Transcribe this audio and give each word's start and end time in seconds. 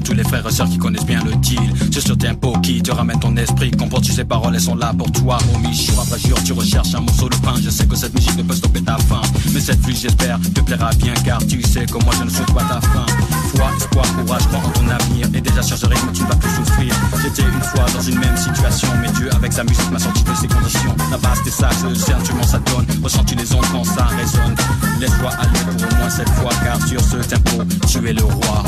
Tous 0.00 0.14
les 0.14 0.24
frères 0.24 0.46
et 0.46 0.52
sœurs 0.52 0.68
qui 0.68 0.78
connaissent 0.78 1.06
bien 1.06 1.22
le 1.24 1.34
deal. 1.36 1.60
C'est 1.92 2.00
sur 2.00 2.16
tempo 2.16 2.52
qui 2.62 2.82
te 2.82 2.90
ramène 2.90 3.18
ton 3.18 3.36
esprit, 3.36 3.70
comprends 3.70 4.00
tu 4.00 4.12
ces 4.12 4.24
paroles, 4.24 4.54
elles 4.54 4.60
sont 4.60 4.76
là 4.76 4.92
pour 4.96 5.10
toi, 5.12 5.38
homie. 5.54 5.74
Jour 5.74 6.00
après 6.00 6.18
jour, 6.20 6.38
tu 6.44 6.52
recherches 6.52 6.94
un 6.94 7.00
morceau 7.00 7.28
de 7.28 7.36
pain. 7.36 7.54
Je 7.62 7.70
sais 7.70 7.86
que 7.86 7.96
cette 7.96 8.14
musique 8.14 8.36
ne 8.36 8.42
peut 8.42 8.54
stopper 8.54 8.82
ta 8.82 8.96
faim, 8.98 9.22
mais 9.52 9.60
cette 9.60 9.80
pluie, 9.82 9.96
j'espère, 9.96 10.38
te 10.40 10.60
plaira 10.60 10.90
bien, 10.98 11.14
car 11.24 11.38
tu 11.46 11.62
sais 11.62 11.86
que 11.86 12.04
moi 12.04 12.14
je 12.18 12.24
ne 12.24 12.30
souhaite 12.30 12.52
pas 12.52 12.64
ta 12.64 12.80
fin. 12.80 13.06
Foi, 13.54 13.70
espoir, 13.76 14.06
courage, 14.16 14.46
crois 14.48 14.72
ton 14.74 14.88
avenir, 14.88 15.26
et 15.34 15.40
déjà 15.40 15.62
sur 15.62 15.76
ce 15.76 15.86
rythme, 15.86 16.08
tu 16.12 16.22
ne 16.22 16.28
vas 16.28 16.36
plus 16.36 16.50
souffrir. 16.50 16.94
J'étais 17.22 17.42
une 17.42 17.62
fois 17.62 17.86
dans 17.94 18.02
une 18.02 18.18
même 18.18 18.36
situation, 18.36 18.88
mais 19.00 19.10
Dieu, 19.12 19.30
avec 19.34 19.52
sa 19.52 19.64
musique, 19.64 19.90
m'a 19.90 19.98
sorti 19.98 20.22
de 20.22 20.34
ces 20.34 20.48
conditions. 20.48 20.94
La 21.10 21.18
base, 21.18 21.38
je 21.44 21.50
sais, 21.94 22.12
tu 22.24 22.32
m'en 22.34 22.42
ça 22.42 22.58
donne. 22.58 22.86
Ressens-tu 23.02 23.34
les 23.34 23.52
ondes 23.54 23.66
quand 23.72 23.84
ça 23.84 24.04
résonne? 24.04 24.54
Laisse-toi 25.00 25.30
aller 25.38 25.58
pour 25.78 25.88
au 25.88 25.96
moins 25.96 26.10
cette 26.10 26.28
fois, 26.30 26.50
car 26.64 26.86
sur 26.86 27.00
ce 27.00 27.16
tempo, 27.16 27.62
tu 27.86 28.08
es 28.08 28.12
le 28.12 28.24
roi. 28.24 28.64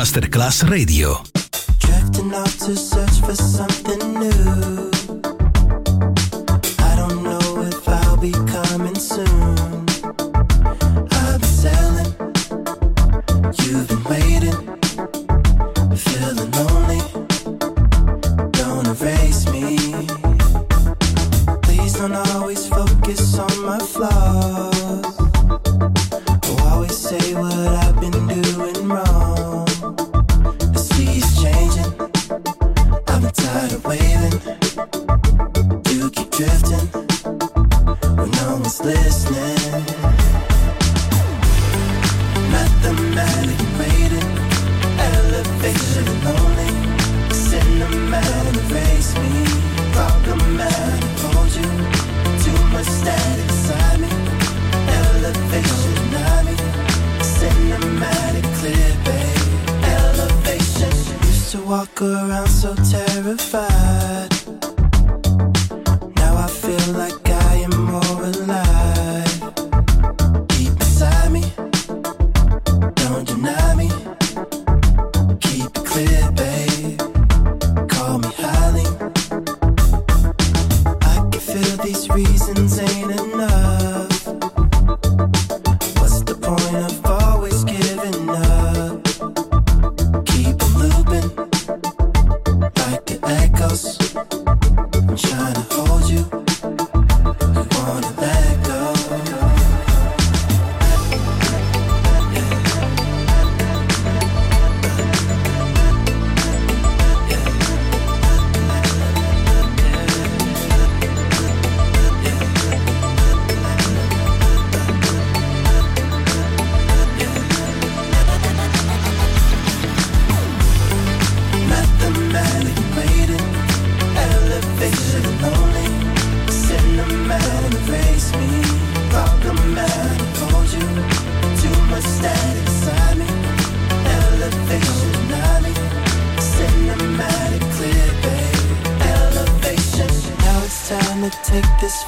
Masterclass 0.00 0.62
Radio. 0.62 1.39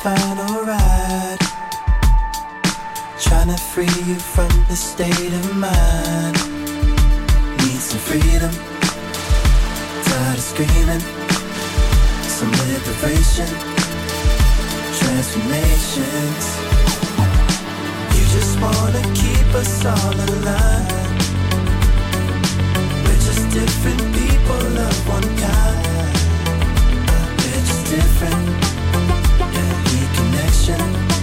final 0.02 0.64
ride. 0.64 1.38
Trying 3.20 3.50
to 3.54 3.56
free 3.56 3.94
you 4.04 4.16
from 4.16 4.48
the 4.66 4.74
state 4.74 5.32
of 5.32 5.56
mind. 5.56 6.34
Need 7.58 7.80
some 7.80 8.00
freedom. 8.00 8.50
Tired 10.02 10.38
of 10.38 10.42
screaming. 10.42 11.04
Some 12.26 12.50
liberation. 12.66 13.46
Transformations. 14.98 16.44
You 18.16 18.24
just 18.36 18.58
wanna 18.60 19.02
keep 19.14 19.48
us 19.54 19.84
all 19.84 20.16
alive. 20.30 21.10
We're 23.04 23.22
just 23.28 23.44
different 23.54 24.02
people 24.18 24.66
of 24.88 25.08
one 25.08 25.28
kind. 25.38 26.16
We're 27.38 27.64
just 27.70 27.86
different 27.88 28.71
direction. 30.52 31.21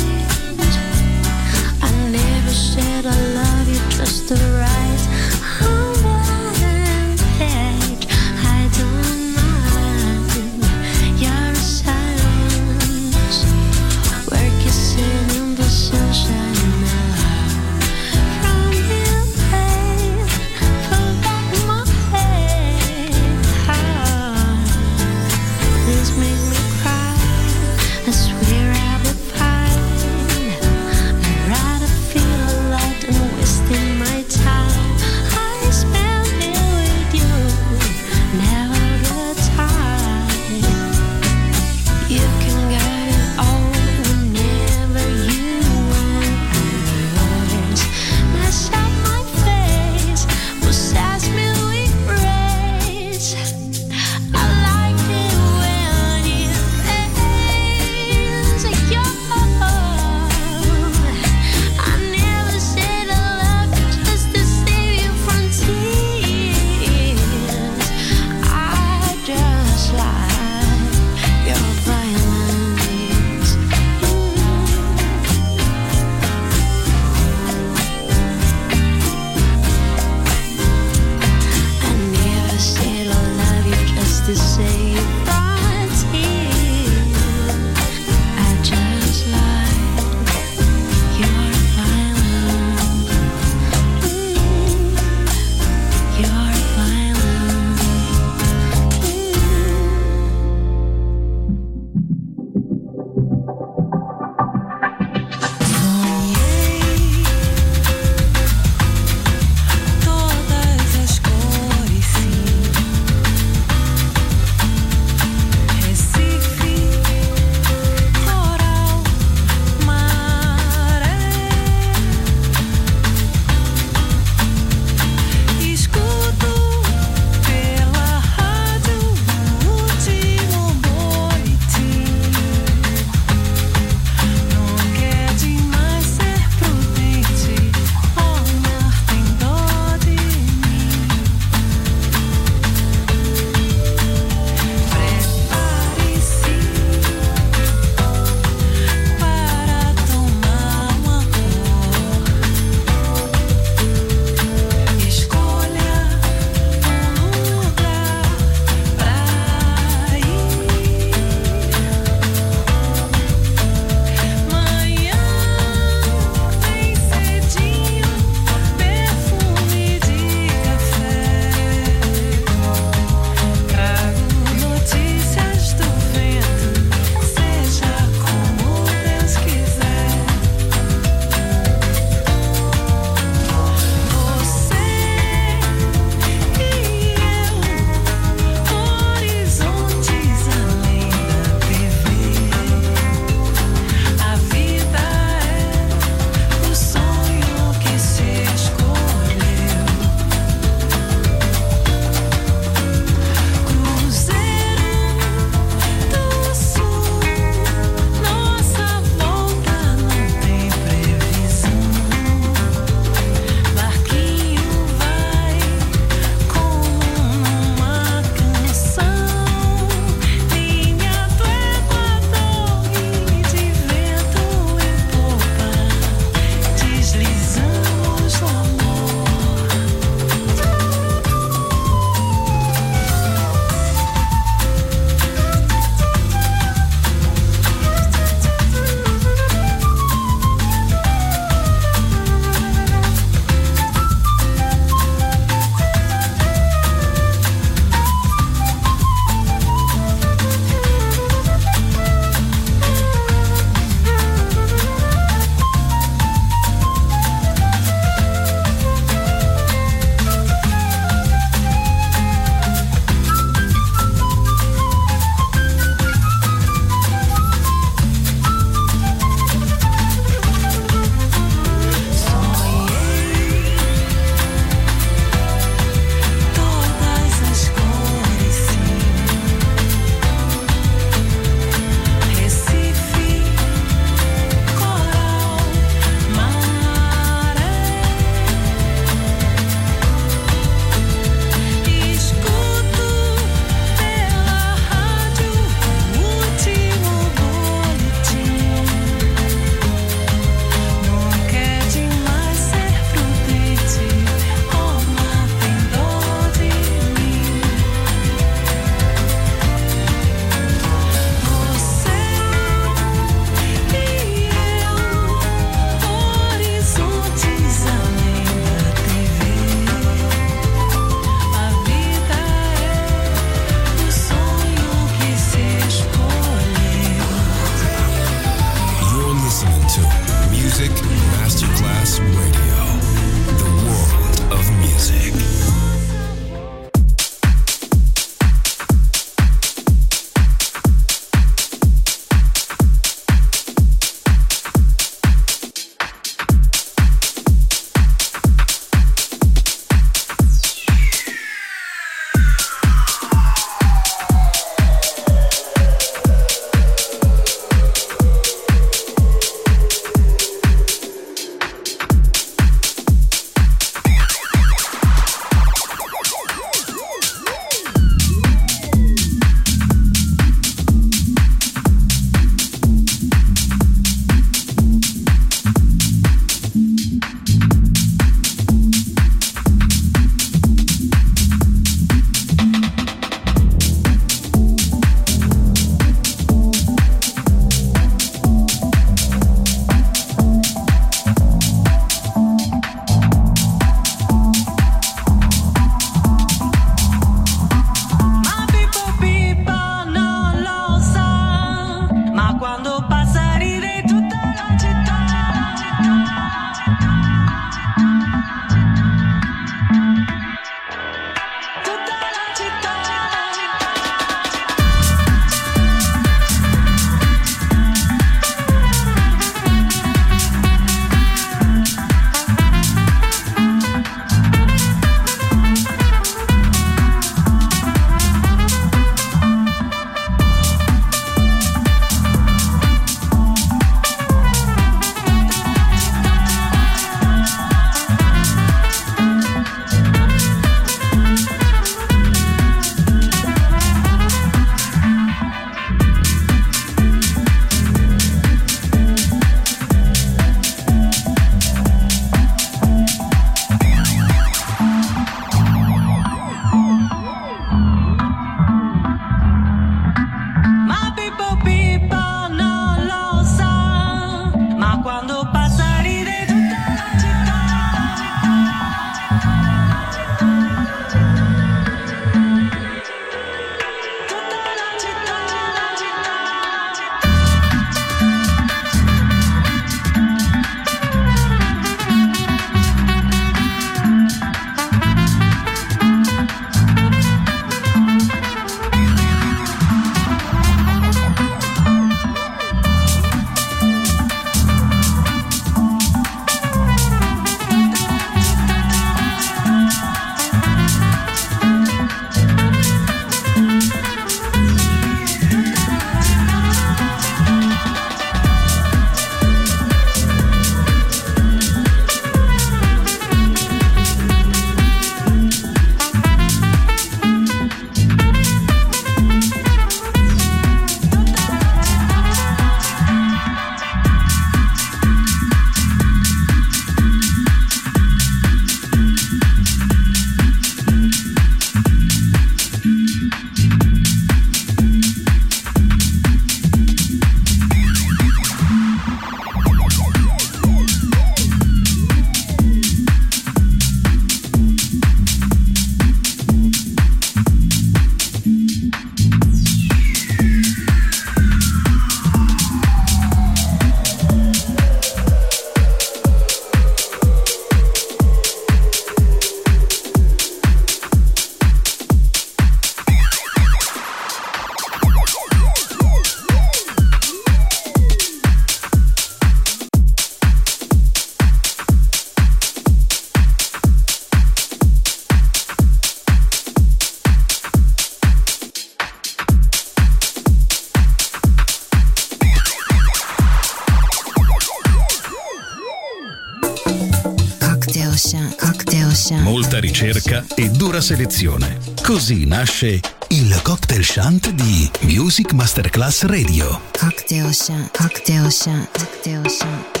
Shant. 589.30 589.42
Molta 589.42 589.78
ricerca 589.78 590.44
e 590.56 590.70
dura 590.70 591.00
selezione. 591.00 591.78
Così 592.02 592.46
nasce 592.46 593.00
il 593.28 593.60
cocktail 593.62 594.02
shant 594.02 594.50
di 594.50 594.90
Music 595.02 595.52
Masterclass 595.52 596.24
Radio. 596.24 596.80
Cocktail 596.98 597.54
shant, 597.54 597.96
cocktail 597.96 598.50
shant, 598.50 598.90
cocktail 598.90 599.48
shant. 599.48 600.00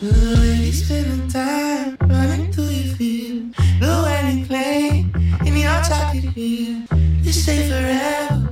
Really 0.00 0.72
spending 0.72 1.30
time 1.30 1.96
running 2.08 2.50
through 2.50 2.70
your 2.70 2.96
field. 2.96 3.54
Blue 3.78 4.04
and 4.04 4.46
clay 4.48 5.08
in 5.44 5.56
your 5.56 5.80
chocolate 5.84 6.32
field. 6.32 6.88
This 7.22 7.46
ain't 7.46 7.68
forever, 7.68 8.48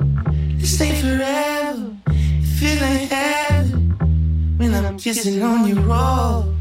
this 0.58 0.80
ain't 0.80 0.98
forever. 0.98 1.90
Feeling 2.60 3.08
heaven 3.08 3.96
when 4.58 4.74
I'm 4.74 4.96
kissing 4.96 5.42
on 5.42 5.66
your 5.66 5.82
roll. 5.82 6.53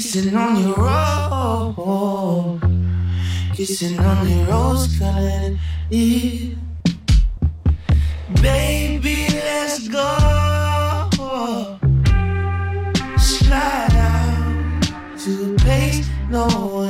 Kissing 0.00 0.34
on 0.34 0.56
your 0.56 0.76
robe, 0.76 2.62
kissing 3.54 3.98
on 3.98 4.26
your 4.30 4.46
rose 4.46 4.98
colored. 4.98 5.58
Baby, 8.40 9.26
let's 9.28 9.88
go. 9.88 10.08
Slide 13.18 13.94
out 13.94 14.82
to 15.18 15.32
a 15.52 15.56
place 15.58 16.08
no 16.30 16.46
one. 16.46 16.89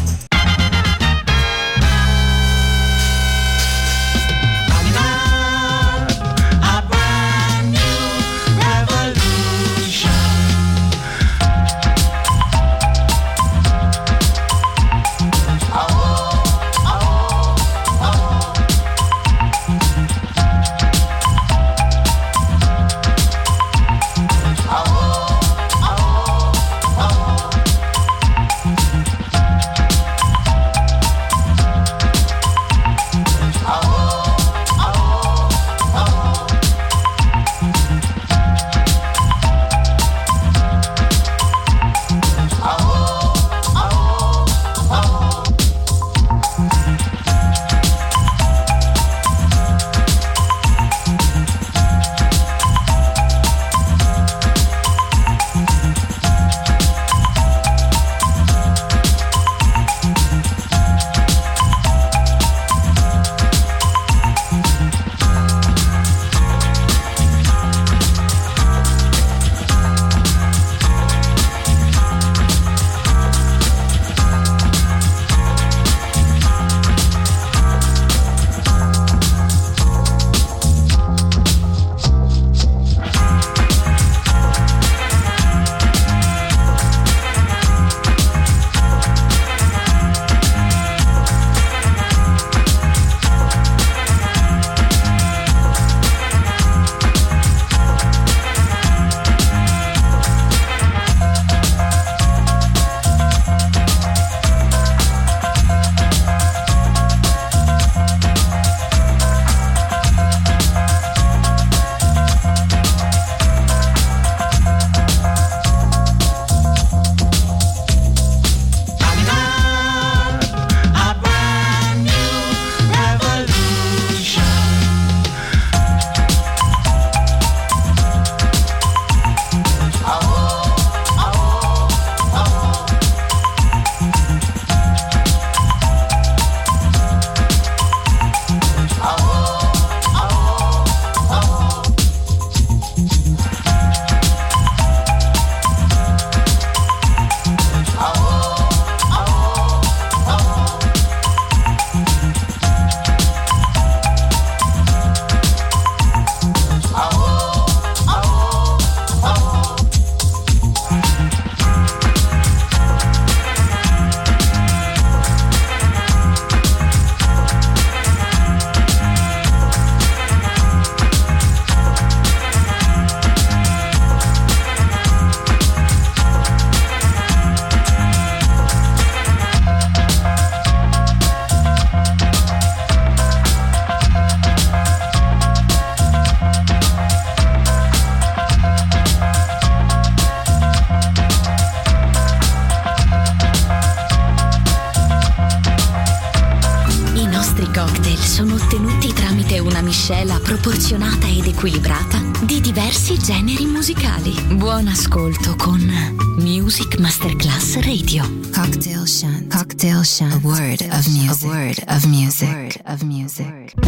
of 212.91 213.05
music. 213.05 213.80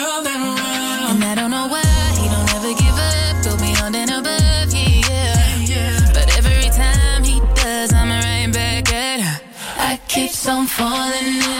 round 0.00 0.26
and 0.26 0.42
round. 0.42 1.22
And 1.22 1.24
I 1.24 1.34
don't 1.34 1.50
know 1.50 1.66
why 1.68 1.84
he 2.20 2.26
don't 2.34 2.50
ever 2.56 2.72
give 2.82 2.98
up, 3.12 3.34
go 3.44 3.52
beyond 3.64 3.96
and 3.96 4.10
above, 4.10 4.68
yeah. 4.72 5.56
yeah. 5.72 6.12
But 6.14 6.26
every 6.38 6.68
time 6.70 7.24
he 7.24 7.40
does, 7.54 7.92
I'm 7.92 8.10
right 8.10 8.48
back 8.52 8.92
at 8.92 9.20
her. 9.20 9.36
I 9.76 10.00
keep 10.08 10.32
on 10.48 10.66
falling 10.66 11.36
in. 11.54 11.59